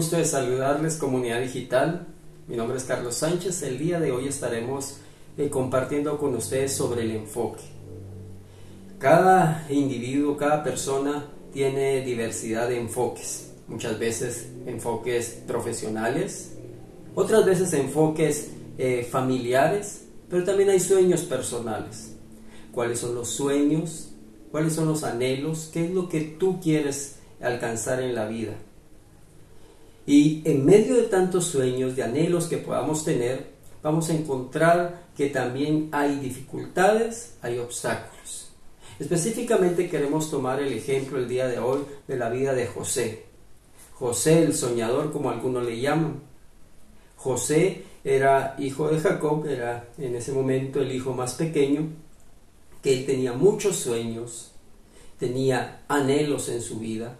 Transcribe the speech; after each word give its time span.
gusto 0.00 0.16
de 0.16 0.24
saludarles 0.24 0.96
comunidad 0.96 1.42
digital. 1.42 2.06
Mi 2.48 2.56
nombre 2.56 2.78
es 2.78 2.84
Carlos 2.84 3.16
Sánchez. 3.16 3.62
El 3.64 3.76
día 3.76 4.00
de 4.00 4.10
hoy 4.10 4.28
estaremos 4.28 4.96
eh, 5.36 5.50
compartiendo 5.50 6.16
con 6.16 6.34
ustedes 6.34 6.74
sobre 6.74 7.02
el 7.02 7.10
enfoque. 7.10 7.60
Cada 8.98 9.66
individuo, 9.68 10.38
cada 10.38 10.64
persona 10.64 11.26
tiene 11.52 12.00
diversidad 12.00 12.70
de 12.70 12.80
enfoques. 12.80 13.52
Muchas 13.68 13.98
veces 13.98 14.48
enfoques 14.64 15.42
profesionales, 15.46 16.52
otras 17.14 17.44
veces 17.44 17.70
enfoques 17.74 18.52
eh, 18.78 19.04
familiares, 19.04 20.06
pero 20.30 20.44
también 20.44 20.70
hay 20.70 20.80
sueños 20.80 21.24
personales. 21.24 22.16
¿Cuáles 22.72 23.00
son 23.00 23.14
los 23.14 23.28
sueños? 23.28 24.12
¿Cuáles 24.50 24.72
son 24.72 24.88
los 24.88 25.04
anhelos? 25.04 25.68
¿Qué 25.70 25.84
es 25.84 25.90
lo 25.90 26.08
que 26.08 26.22
tú 26.22 26.58
quieres 26.58 27.16
alcanzar 27.38 28.00
en 28.00 28.14
la 28.14 28.24
vida? 28.26 28.54
Y 30.10 30.42
en 30.44 30.64
medio 30.64 30.96
de 30.96 31.04
tantos 31.04 31.44
sueños, 31.44 31.94
de 31.94 32.02
anhelos 32.02 32.48
que 32.48 32.56
podamos 32.56 33.04
tener, 33.04 33.46
vamos 33.80 34.10
a 34.10 34.14
encontrar 34.14 35.04
que 35.16 35.28
también 35.28 35.88
hay 35.92 36.18
dificultades, 36.18 37.34
hay 37.42 37.58
obstáculos. 37.58 38.50
Específicamente 38.98 39.88
queremos 39.88 40.28
tomar 40.28 40.60
el 40.60 40.72
ejemplo 40.72 41.16
el 41.16 41.28
día 41.28 41.46
de 41.46 41.60
hoy 41.60 41.82
de 42.08 42.16
la 42.16 42.28
vida 42.28 42.54
de 42.54 42.66
José. 42.66 43.26
José 43.92 44.42
el 44.42 44.52
soñador, 44.52 45.12
como 45.12 45.30
algunos 45.30 45.64
le 45.64 45.80
llaman. 45.80 46.20
José 47.14 47.84
era 48.02 48.56
hijo 48.58 48.88
de 48.88 48.98
Jacob, 48.98 49.46
era 49.46 49.90
en 49.96 50.16
ese 50.16 50.32
momento 50.32 50.80
el 50.80 50.90
hijo 50.90 51.14
más 51.14 51.34
pequeño, 51.34 51.88
que 52.82 52.98
él 52.98 53.06
tenía 53.06 53.32
muchos 53.32 53.76
sueños, 53.76 54.50
tenía 55.20 55.84
anhelos 55.86 56.48
en 56.48 56.62
su 56.62 56.80
vida, 56.80 57.16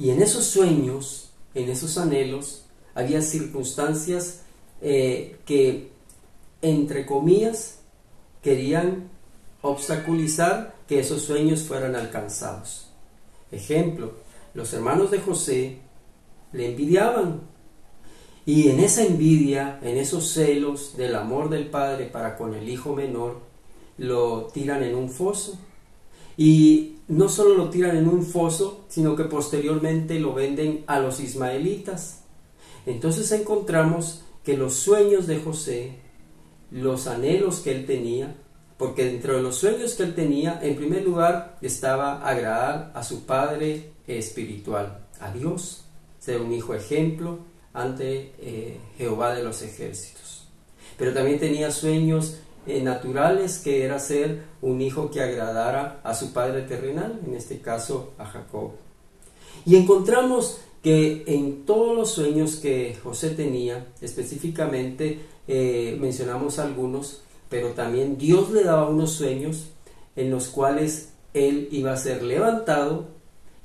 y 0.00 0.10
en 0.10 0.20
esos 0.20 0.46
sueños 0.46 1.27
en 1.54 1.68
esos 1.68 1.98
anhelos 1.98 2.64
había 2.94 3.22
circunstancias 3.22 4.42
eh, 4.80 5.38
que, 5.44 5.90
entre 6.62 7.06
comillas, 7.06 7.78
querían 8.42 9.08
obstaculizar 9.62 10.74
que 10.86 11.00
esos 11.00 11.22
sueños 11.22 11.62
fueran 11.62 11.96
alcanzados. 11.96 12.90
Ejemplo, 13.50 14.12
los 14.54 14.72
hermanos 14.72 15.10
de 15.10 15.20
José 15.20 15.78
le 16.52 16.70
envidiaban. 16.70 17.42
Y 18.46 18.70
en 18.70 18.80
esa 18.80 19.04
envidia, 19.04 19.78
en 19.82 19.98
esos 19.98 20.32
celos 20.32 20.96
del 20.96 21.14
amor 21.16 21.50
del 21.50 21.68
padre 21.68 22.06
para 22.06 22.36
con 22.36 22.54
el 22.54 22.68
hijo 22.68 22.94
menor, 22.94 23.40
lo 23.98 24.46
tiran 24.46 24.82
en 24.82 24.94
un 24.94 25.10
foso. 25.10 25.58
Y 26.38 26.98
no 27.08 27.28
solo 27.28 27.54
lo 27.54 27.68
tiran 27.68 27.96
en 27.96 28.08
un 28.08 28.24
foso, 28.24 28.84
sino 28.88 29.16
que 29.16 29.24
posteriormente 29.24 30.20
lo 30.20 30.32
venden 30.32 30.84
a 30.86 31.00
los 31.00 31.18
ismaelitas. 31.18 32.22
Entonces 32.86 33.30
encontramos 33.32 34.22
que 34.44 34.56
los 34.56 34.74
sueños 34.74 35.26
de 35.26 35.40
José, 35.40 35.96
los 36.70 37.08
anhelos 37.08 37.58
que 37.58 37.72
él 37.72 37.86
tenía, 37.86 38.36
porque 38.76 39.04
dentro 39.04 39.36
de 39.36 39.42
los 39.42 39.56
sueños 39.56 39.94
que 39.94 40.04
él 40.04 40.14
tenía, 40.14 40.60
en 40.62 40.76
primer 40.76 41.04
lugar 41.04 41.58
estaba 41.60 42.26
agradar 42.26 42.92
a 42.94 43.02
su 43.02 43.26
padre 43.26 43.90
espiritual, 44.06 45.06
a 45.18 45.32
Dios, 45.32 45.84
ser 46.20 46.40
un 46.40 46.52
hijo 46.52 46.72
ejemplo 46.72 47.40
ante 47.72 48.32
eh, 48.38 48.78
Jehová 48.96 49.34
de 49.34 49.42
los 49.42 49.60
ejércitos. 49.62 50.46
Pero 50.96 51.12
también 51.12 51.40
tenía 51.40 51.70
sueños 51.72 52.38
eh, 52.66 52.82
naturales 52.82 53.58
que 53.58 53.84
era 53.84 53.98
ser 53.98 54.42
un 54.60 54.80
hijo 54.80 55.10
que 55.10 55.20
agradara 55.20 56.00
a 56.04 56.14
su 56.14 56.32
padre 56.32 56.62
terrenal, 56.62 57.20
en 57.26 57.34
este 57.34 57.60
caso 57.60 58.12
a 58.18 58.26
Jacob. 58.26 58.72
Y 59.64 59.76
encontramos 59.76 60.60
que 60.82 61.24
en 61.26 61.64
todos 61.64 61.96
los 61.96 62.10
sueños 62.10 62.56
que 62.56 62.96
José 63.02 63.30
tenía, 63.30 63.88
específicamente 64.00 65.20
eh, 65.46 65.96
mencionamos 66.00 66.58
algunos, 66.58 67.22
pero 67.48 67.68
también 67.70 68.18
Dios 68.18 68.50
le 68.50 68.64
daba 68.64 68.88
unos 68.88 69.12
sueños 69.12 69.68
en 70.16 70.30
los 70.30 70.48
cuales 70.48 71.10
él 71.34 71.68
iba 71.70 71.92
a 71.92 71.96
ser 71.96 72.22
levantado 72.22 73.06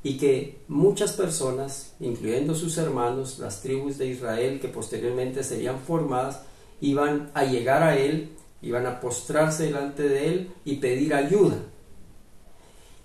y 0.03 0.17
que 0.17 0.59
muchas 0.67 1.13
personas, 1.13 1.93
incluyendo 1.99 2.55
sus 2.55 2.77
hermanos, 2.77 3.39
las 3.39 3.61
tribus 3.61 3.97
de 3.97 4.07
Israel 4.07 4.59
que 4.59 4.67
posteriormente 4.67 5.43
serían 5.43 5.79
formadas, 5.79 6.41
iban 6.81 7.31
a 7.33 7.45
llegar 7.45 7.83
a 7.83 7.97
él 7.97 8.31
iban 8.63 8.87
a 8.87 8.99
postrarse 8.99 9.65
delante 9.65 10.03
de 10.03 10.27
él 10.27 10.51
y 10.65 10.77
pedir 10.77 11.13
ayuda. 11.13 11.57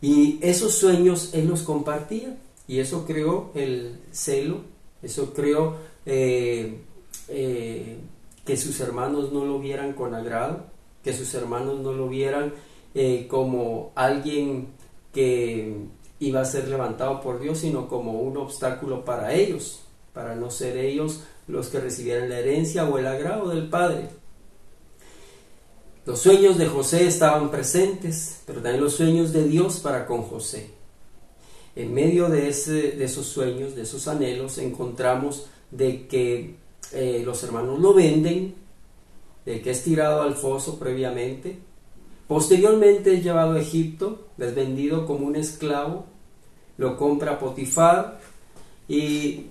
Y 0.00 0.38
esos 0.40 0.74
sueños 0.74 1.30
él 1.34 1.48
los 1.48 1.62
compartía 1.62 2.36
y 2.68 2.78
eso 2.78 3.04
creó 3.04 3.50
el 3.54 3.98
celo, 4.12 4.60
eso 5.02 5.34
creó 5.34 5.76
eh, 6.06 6.78
eh, 7.28 7.98
que 8.44 8.56
sus 8.56 8.78
hermanos 8.80 9.32
no 9.32 9.44
lo 9.44 9.58
vieran 9.58 9.92
con 9.92 10.14
agrado, 10.14 10.66
que 11.02 11.12
sus 11.12 11.34
hermanos 11.34 11.80
no 11.80 11.92
lo 11.92 12.08
vieran 12.08 12.54
eh, 12.94 13.26
como 13.28 13.92
alguien 13.96 14.68
que 15.12 15.74
iba 16.20 16.40
a 16.40 16.44
ser 16.44 16.68
levantado 16.68 17.20
por 17.20 17.40
Dios, 17.40 17.58
sino 17.58 17.88
como 17.88 18.20
un 18.20 18.36
obstáculo 18.36 19.04
para 19.04 19.34
ellos, 19.34 19.80
para 20.12 20.34
no 20.34 20.50
ser 20.50 20.76
ellos 20.76 21.24
los 21.48 21.68
que 21.68 21.80
recibieran 21.80 22.28
la 22.28 22.38
herencia 22.38 22.88
o 22.88 22.98
el 22.98 23.06
agrado 23.06 23.48
del 23.48 23.68
Padre. 23.68 24.08
Los 26.08 26.20
sueños 26.20 26.56
de 26.56 26.66
José 26.66 27.06
estaban 27.06 27.50
presentes, 27.50 28.40
pero 28.46 28.62
también 28.62 28.82
los 28.82 28.94
sueños 28.94 29.30
de 29.30 29.44
Dios 29.44 29.80
para 29.80 30.06
con 30.06 30.22
José. 30.22 30.70
En 31.76 31.92
medio 31.92 32.30
de, 32.30 32.48
ese, 32.48 32.92
de 32.92 33.04
esos 33.04 33.26
sueños, 33.26 33.76
de 33.76 33.82
esos 33.82 34.08
anhelos, 34.08 34.56
encontramos 34.56 35.50
de 35.70 36.06
que 36.06 36.54
eh, 36.92 37.22
los 37.26 37.44
hermanos 37.44 37.78
lo 37.80 37.92
venden, 37.92 38.54
de 39.44 39.60
que 39.60 39.70
es 39.70 39.84
tirado 39.84 40.22
al 40.22 40.34
foso 40.34 40.78
previamente, 40.78 41.58
posteriormente 42.26 43.12
es 43.12 43.22
llevado 43.22 43.52
a 43.52 43.60
Egipto, 43.60 44.28
es 44.38 44.54
vendido 44.54 45.04
como 45.04 45.26
un 45.26 45.36
esclavo, 45.36 46.06
lo 46.78 46.96
compra 46.96 47.38
Potifar 47.38 48.18
y 48.88 49.48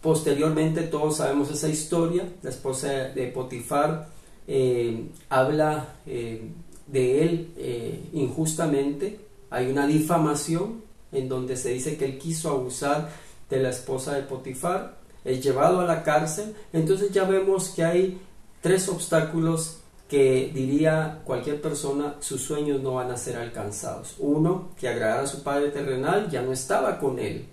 posteriormente 0.00 0.84
todos 0.84 1.18
sabemos 1.18 1.50
esa 1.50 1.68
historia, 1.68 2.26
la 2.40 2.48
esposa 2.48 2.88
de 2.88 3.26
Potifar 3.26 4.19
eh, 4.52 5.06
habla 5.28 5.94
eh, 6.06 6.50
de 6.88 7.22
él 7.22 7.52
eh, 7.56 8.08
injustamente, 8.14 9.20
hay 9.48 9.70
una 9.70 9.86
difamación 9.86 10.82
en 11.12 11.28
donde 11.28 11.56
se 11.56 11.68
dice 11.70 11.96
que 11.96 12.04
él 12.04 12.18
quiso 12.18 12.50
abusar 12.50 13.10
de 13.48 13.60
la 13.60 13.70
esposa 13.70 14.16
de 14.16 14.22
Potifar, 14.22 14.98
es 15.24 15.40
llevado 15.40 15.78
a 15.78 15.84
la 15.84 16.02
cárcel, 16.02 16.56
entonces 16.72 17.12
ya 17.12 17.22
vemos 17.22 17.68
que 17.68 17.84
hay 17.84 18.20
tres 18.60 18.88
obstáculos 18.88 19.82
que 20.08 20.50
diría 20.52 21.20
cualquier 21.24 21.60
persona 21.60 22.16
sus 22.18 22.42
sueños 22.42 22.82
no 22.82 22.94
van 22.94 23.12
a 23.12 23.16
ser 23.16 23.36
alcanzados. 23.36 24.16
Uno, 24.18 24.70
que 24.80 24.88
agradar 24.88 25.20
a 25.20 25.28
su 25.28 25.44
padre 25.44 25.70
terrenal 25.70 26.28
ya 26.28 26.42
no 26.42 26.52
estaba 26.52 26.98
con 26.98 27.20
él. 27.20 27.46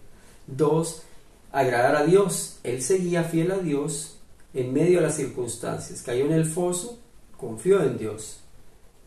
Dos, 0.48 1.04
agradar 1.52 1.96
a 1.96 2.06
Dios. 2.06 2.58
Él 2.64 2.82
seguía 2.82 3.24
fiel 3.24 3.52
a 3.52 3.60
Dios 3.60 4.17
en 4.58 4.74
medio 4.74 5.00
de 5.00 5.06
las 5.06 5.16
circunstancias. 5.16 6.02
Cayó 6.02 6.26
en 6.26 6.34
el 6.34 6.46
foso, 6.46 6.98
confió 7.38 7.84
en 7.84 8.00
Dios. 8.00 8.40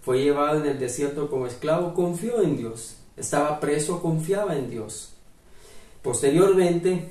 Fue 0.00 0.22
llevado 0.22 0.60
en 0.60 0.66
el 0.66 0.78
desierto 0.78 1.28
como 1.28 1.48
esclavo, 1.48 1.92
confió 1.92 2.40
en 2.40 2.56
Dios. 2.56 2.96
Estaba 3.16 3.58
preso, 3.58 4.00
confiaba 4.00 4.56
en 4.56 4.70
Dios. 4.70 5.14
Posteriormente, 6.02 7.08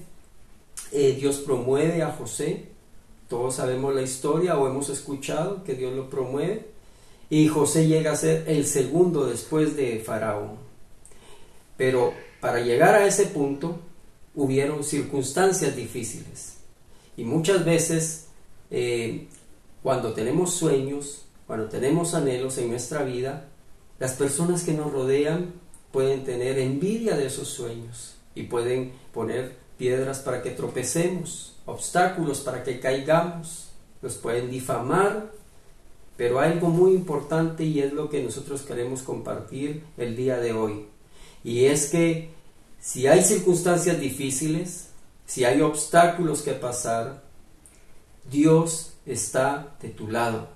eh, 0.93 1.17
Dios 1.19 1.39
promueve 1.39 2.01
a 2.01 2.13
José. 2.13 2.69
Todos 3.27 3.55
sabemos 3.55 3.93
la 3.93 4.03
historia 4.03 4.57
o 4.57 4.67
hemos 4.67 4.87
escuchado 4.89 5.65
que 5.65 5.75
Dios 5.75 5.93
lo 5.93 6.09
promueve. 6.09 6.65
Y 7.29 7.49
José 7.49 7.87
llega 7.87 8.13
a 8.13 8.15
ser 8.15 8.45
el 8.47 8.65
segundo 8.65 9.25
después 9.25 9.75
de 9.75 9.99
Faraón. 9.99 10.51
Pero 11.75 12.13
para 12.39 12.61
llegar 12.61 12.95
a 12.95 13.05
ese 13.05 13.25
punto 13.25 13.79
hubieron 14.33 14.85
circunstancias 14.85 15.75
difíciles. 15.75 16.55
Y 17.17 17.25
muchas 17.25 17.65
veces 17.65 18.28
eh, 18.71 19.27
cuando 19.81 20.13
tenemos 20.13 20.53
sueños, 20.53 21.25
cuando 21.47 21.67
tenemos 21.67 22.13
anhelos 22.13 22.57
en 22.57 22.69
nuestra 22.69 23.03
vida, 23.03 23.47
las 23.99 24.13
personas 24.13 24.63
que 24.63 24.73
nos 24.73 24.91
rodean 24.91 25.53
pueden 25.91 26.23
tener 26.23 26.59
envidia 26.59 27.15
de 27.15 27.27
esos 27.27 27.47
sueños 27.47 28.15
y 28.35 28.43
pueden 28.43 28.93
poner 29.13 29.57
piedras 29.77 30.19
para 30.19 30.41
que 30.41 30.51
tropecemos, 30.51 31.55
obstáculos 31.65 32.41
para 32.41 32.63
que 32.63 32.79
caigamos, 32.79 33.69
nos 34.01 34.15
pueden 34.15 34.49
difamar, 34.49 35.31
pero 36.17 36.39
hay 36.39 36.51
algo 36.51 36.67
muy 36.67 36.93
importante 36.93 37.63
y 37.63 37.79
es 37.79 37.93
lo 37.93 38.09
que 38.09 38.21
nosotros 38.21 38.61
queremos 38.61 39.01
compartir 39.01 39.83
el 39.97 40.15
día 40.15 40.37
de 40.37 40.53
hoy. 40.53 40.85
Y 41.43 41.65
es 41.65 41.89
que 41.89 42.29
si 42.79 43.07
hay 43.07 43.23
circunstancias 43.23 43.99
difíciles, 43.99 44.89
si 45.25 45.45
hay 45.45 45.61
obstáculos 45.61 46.41
que 46.41 46.53
pasar, 46.53 47.23
Dios 48.29 48.93
está 49.05 49.75
de 49.81 49.89
tu 49.89 50.07
lado. 50.07 50.49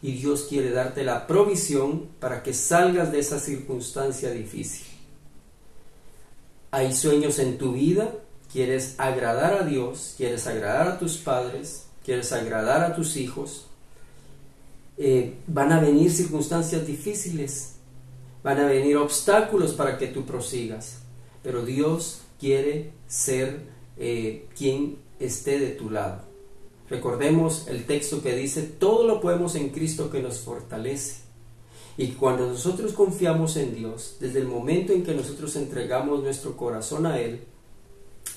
Y 0.00 0.12
Dios 0.12 0.46
quiere 0.48 0.70
darte 0.70 1.02
la 1.02 1.26
provisión 1.26 2.06
para 2.20 2.42
que 2.42 2.54
salgas 2.54 3.10
de 3.10 3.18
esa 3.18 3.40
circunstancia 3.40 4.30
difícil. 4.30 4.86
Hay 6.70 6.94
sueños 6.94 7.38
en 7.38 7.58
tu 7.58 7.72
vida, 7.72 8.12
quieres 8.52 8.94
agradar 8.98 9.54
a 9.54 9.64
Dios, 9.64 10.14
quieres 10.16 10.46
agradar 10.46 10.86
a 10.86 10.98
tus 10.98 11.16
padres, 11.16 11.86
quieres 12.04 12.32
agradar 12.32 12.84
a 12.84 12.94
tus 12.94 13.16
hijos, 13.16 13.66
eh, 14.98 15.34
van 15.46 15.72
a 15.72 15.80
venir 15.80 16.12
circunstancias 16.12 16.86
difíciles, 16.86 17.74
van 18.42 18.60
a 18.60 18.66
venir 18.66 18.96
obstáculos 18.96 19.72
para 19.72 19.98
que 19.98 20.08
tú 20.08 20.24
prosigas, 20.24 20.98
pero 21.42 21.64
Dios 21.64 22.20
quiere 22.38 22.92
ser 23.08 23.60
eh, 23.96 24.46
quien 24.56 24.98
esté 25.18 25.58
de 25.58 25.70
tu 25.70 25.90
lado. 25.90 26.27
Recordemos 26.90 27.66
el 27.68 27.84
texto 27.84 28.22
que 28.22 28.34
dice, 28.34 28.62
todo 28.62 29.06
lo 29.06 29.20
podemos 29.20 29.54
en 29.54 29.70
Cristo 29.70 30.10
que 30.10 30.22
nos 30.22 30.38
fortalece. 30.38 31.28
Y 31.98 32.12
cuando 32.12 32.46
nosotros 32.46 32.92
confiamos 32.92 33.56
en 33.56 33.74
Dios, 33.74 34.16
desde 34.20 34.38
el 34.38 34.46
momento 34.46 34.92
en 34.92 35.02
que 35.02 35.14
nosotros 35.14 35.54
entregamos 35.56 36.22
nuestro 36.22 36.56
corazón 36.56 37.06
a 37.06 37.20
Él, 37.20 37.44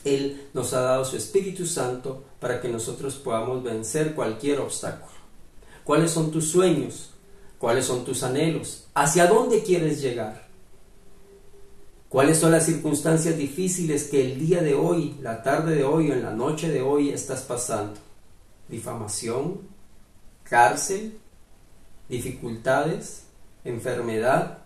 Él 0.03 0.49
nos 0.53 0.73
ha 0.73 0.81
dado 0.81 1.05
su 1.05 1.15
Espíritu 1.15 1.65
Santo 1.65 2.23
para 2.39 2.59
que 2.59 2.67
nosotros 2.67 3.15
podamos 3.15 3.63
vencer 3.63 4.15
cualquier 4.15 4.59
obstáculo. 4.59 5.13
¿Cuáles 5.83 6.11
son 6.11 6.31
tus 6.31 6.49
sueños? 6.49 7.11
¿Cuáles 7.57 7.85
son 7.85 8.03
tus 8.03 8.23
anhelos? 8.23 8.87
¿Hacia 8.95 9.27
dónde 9.27 9.61
quieres 9.61 10.01
llegar? 10.01 10.49
¿Cuáles 12.09 12.39
son 12.39 12.51
las 12.51 12.65
circunstancias 12.65 13.37
difíciles 13.37 14.05
que 14.05 14.25
el 14.25 14.39
día 14.39 14.61
de 14.61 14.73
hoy, 14.73 15.15
la 15.21 15.43
tarde 15.43 15.75
de 15.75 15.83
hoy 15.83 16.09
o 16.09 16.13
en 16.13 16.23
la 16.23 16.31
noche 16.31 16.69
de 16.69 16.81
hoy 16.81 17.09
estás 17.09 17.43
pasando? 17.43 18.10
Difamación, 18.71 19.59
cárcel, 20.43 21.19
dificultades, 22.09 23.25
enfermedad, 23.63 24.59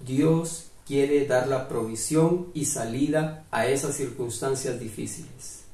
Dios 0.00 0.68
quiere 0.86 1.26
dar 1.26 1.48
la 1.48 1.68
provisión 1.68 2.46
y 2.54 2.66
salida 2.66 3.44
a 3.50 3.66
esas 3.66 3.96
circunstancias 3.96 4.78
difíciles. 4.78 5.64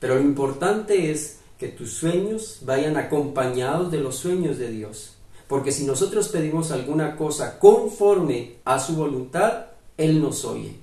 Pero 0.00 0.16
lo 0.16 0.20
importante 0.20 1.10
es 1.10 1.38
que 1.58 1.68
tus 1.68 1.92
sueños 1.92 2.60
vayan 2.62 2.96
acompañados 2.96 3.90
de 3.90 3.98
los 3.98 4.16
sueños 4.16 4.58
de 4.58 4.70
Dios. 4.70 5.14
Porque 5.48 5.72
si 5.72 5.84
nosotros 5.84 6.28
pedimos 6.28 6.70
alguna 6.70 7.16
cosa 7.16 7.58
conforme 7.58 8.56
a 8.64 8.78
su 8.78 8.94
voluntad, 8.94 9.66
Él 9.96 10.20
nos 10.20 10.44
oye. 10.44 10.76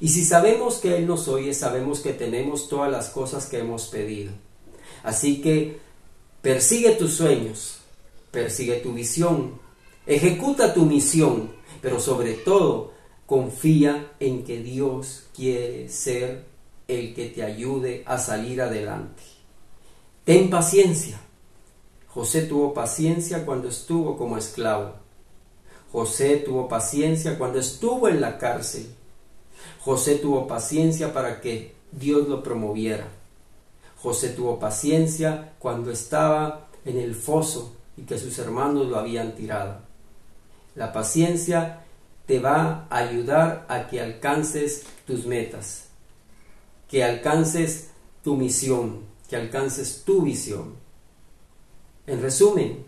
Y 0.00 0.08
si 0.08 0.24
sabemos 0.24 0.76
que 0.76 0.96
Él 0.96 1.06
nos 1.06 1.26
oye, 1.26 1.54
sabemos 1.54 2.00
que 2.00 2.12
tenemos 2.12 2.68
todas 2.68 2.90
las 2.90 3.08
cosas 3.08 3.46
que 3.46 3.58
hemos 3.58 3.86
pedido. 3.86 4.32
Así 5.02 5.40
que 5.40 5.78
persigue 6.42 6.92
tus 6.92 7.14
sueños, 7.14 7.78
persigue 8.30 8.76
tu 8.76 8.92
visión, 8.92 9.60
Ejecuta 10.10 10.74
tu 10.74 10.86
misión, 10.86 11.52
pero 11.80 12.00
sobre 12.00 12.32
todo 12.32 12.92
confía 13.26 14.12
en 14.18 14.42
que 14.42 14.58
Dios 14.58 15.26
quiere 15.36 15.88
ser 15.88 16.46
el 16.88 17.14
que 17.14 17.26
te 17.26 17.44
ayude 17.44 18.02
a 18.06 18.18
salir 18.18 18.60
adelante. 18.60 19.22
Ten 20.24 20.50
paciencia. 20.50 21.20
José 22.08 22.42
tuvo 22.42 22.74
paciencia 22.74 23.46
cuando 23.46 23.68
estuvo 23.68 24.16
como 24.16 24.36
esclavo. 24.36 24.94
José 25.92 26.38
tuvo 26.38 26.66
paciencia 26.66 27.38
cuando 27.38 27.60
estuvo 27.60 28.08
en 28.08 28.20
la 28.20 28.38
cárcel. 28.38 28.92
José 29.80 30.16
tuvo 30.16 30.48
paciencia 30.48 31.12
para 31.12 31.40
que 31.40 31.74
Dios 31.92 32.26
lo 32.26 32.42
promoviera. 32.42 33.06
José 34.02 34.30
tuvo 34.30 34.58
paciencia 34.58 35.52
cuando 35.58 35.90
estaba 35.90 36.68
en 36.86 36.96
el 36.96 37.14
foso 37.14 37.76
y 37.96 38.02
que 38.02 38.18
sus 38.18 38.38
hermanos 38.38 38.86
lo 38.86 38.98
habían 38.98 39.34
tirado. 39.34 39.82
La 40.74 40.92
paciencia 40.92 41.84
te 42.26 42.38
va 42.38 42.86
a 42.88 42.96
ayudar 42.96 43.66
a 43.68 43.88
que 43.88 44.00
alcances 44.00 44.84
tus 45.06 45.26
metas, 45.26 45.88
que 46.88 47.04
alcances 47.04 47.90
tu 48.24 48.36
misión, 48.36 49.04
que 49.28 49.36
alcances 49.36 50.02
tu 50.04 50.22
visión. 50.22 50.76
En 52.06 52.22
resumen, 52.22 52.84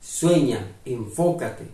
sueña, 0.00 0.76
enfócate. 0.86 1.66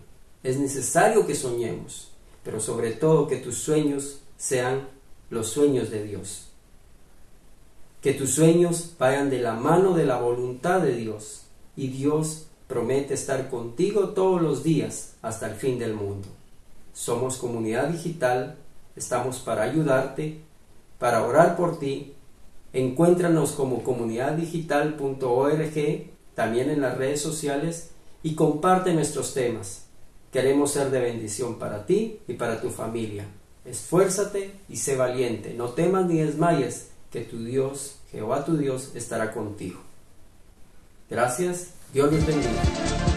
Es 0.42 0.58
necesario 0.58 1.26
que 1.26 1.36
soñemos, 1.36 2.10
pero 2.42 2.58
sobre 2.58 2.92
todo 2.92 3.28
que 3.28 3.36
tus 3.36 3.58
sueños 3.58 4.18
sean 4.36 4.88
los 5.30 5.48
sueños 5.48 5.90
de 5.90 6.02
Dios. 6.02 6.51
Que 8.02 8.12
tus 8.12 8.34
sueños 8.34 8.94
vayan 8.98 9.30
de 9.30 9.38
la 9.38 9.54
mano 9.54 9.94
de 9.94 10.04
la 10.04 10.18
voluntad 10.18 10.80
de 10.80 10.96
Dios 10.96 11.44
y 11.76 11.86
Dios 11.86 12.48
promete 12.66 13.14
estar 13.14 13.48
contigo 13.48 14.08
todos 14.08 14.42
los 14.42 14.64
días 14.64 15.14
hasta 15.22 15.46
el 15.46 15.54
fin 15.54 15.78
del 15.78 15.94
mundo. 15.94 16.26
Somos 16.92 17.36
comunidad 17.36 17.90
digital, 17.90 18.56
estamos 18.96 19.38
para 19.38 19.62
ayudarte, 19.62 20.40
para 20.98 21.24
orar 21.24 21.56
por 21.56 21.78
ti. 21.78 22.14
Encuéntranos 22.72 23.52
como 23.52 23.84
comunidaddigital.org, 23.84 26.10
también 26.34 26.70
en 26.70 26.80
las 26.80 26.98
redes 26.98 27.20
sociales, 27.20 27.90
y 28.24 28.34
comparte 28.34 28.94
nuestros 28.94 29.32
temas. 29.32 29.84
Queremos 30.32 30.72
ser 30.72 30.90
de 30.90 31.00
bendición 31.00 31.56
para 31.56 31.86
ti 31.86 32.18
y 32.26 32.32
para 32.32 32.60
tu 32.60 32.70
familia. 32.70 33.26
Esfuérzate 33.64 34.54
y 34.68 34.76
sé 34.76 34.96
valiente. 34.96 35.54
No 35.54 35.68
temas 35.68 36.06
ni 36.06 36.18
desmayes, 36.18 36.88
que 37.12 37.20
tu 37.20 37.44
Dios, 37.44 37.96
Jehová 38.10 38.44
tu 38.44 38.56
Dios, 38.56 38.92
estará 38.94 39.32
contigo. 39.32 39.80
Gracias 41.08 41.74
Dios 41.92 42.10
les 42.10 42.26
bendiga. 42.26 43.11